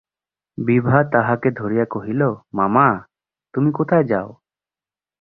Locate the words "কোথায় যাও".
3.71-4.29